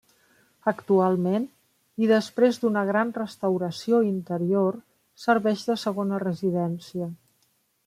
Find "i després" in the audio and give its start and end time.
2.05-2.57